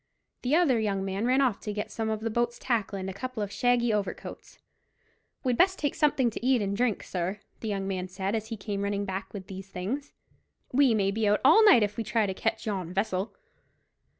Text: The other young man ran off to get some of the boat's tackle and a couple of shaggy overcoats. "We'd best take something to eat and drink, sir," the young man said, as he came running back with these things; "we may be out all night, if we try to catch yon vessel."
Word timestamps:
The 0.41 0.55
other 0.55 0.79
young 0.79 1.05
man 1.05 1.27
ran 1.27 1.41
off 1.41 1.59
to 1.59 1.73
get 1.73 1.91
some 1.91 2.09
of 2.09 2.21
the 2.21 2.31
boat's 2.31 2.57
tackle 2.57 2.97
and 2.97 3.07
a 3.07 3.13
couple 3.13 3.43
of 3.43 3.51
shaggy 3.51 3.93
overcoats. 3.93 4.57
"We'd 5.43 5.59
best 5.59 5.77
take 5.77 5.93
something 5.93 6.31
to 6.31 6.43
eat 6.43 6.59
and 6.59 6.75
drink, 6.75 7.03
sir," 7.03 7.39
the 7.59 7.67
young 7.67 7.87
man 7.87 8.07
said, 8.07 8.33
as 8.33 8.47
he 8.47 8.57
came 8.57 8.81
running 8.81 9.05
back 9.05 9.31
with 9.31 9.45
these 9.45 9.69
things; 9.69 10.11
"we 10.73 10.95
may 10.95 11.11
be 11.11 11.27
out 11.27 11.39
all 11.45 11.63
night, 11.65 11.83
if 11.83 11.97
we 11.97 12.03
try 12.03 12.25
to 12.25 12.33
catch 12.33 12.65
yon 12.65 12.91
vessel." 12.91 13.35